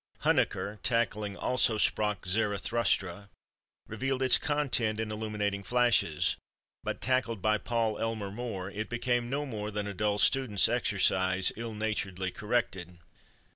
[0.21, 3.29] Huneker, tackling "Also sprach Zarathustra,"
[3.87, 6.37] revealed its content in illuminating flashes.
[6.83, 11.51] But tackled by Paul Elmer More, it became no more than a dull student's exercise,
[11.55, 12.97] ill naturedly corrected....